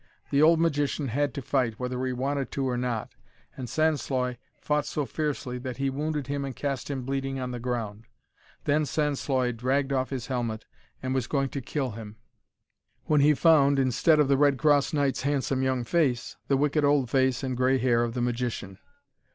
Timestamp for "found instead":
13.35-14.19